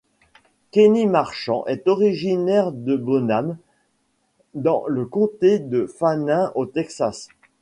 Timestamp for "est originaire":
1.67-2.71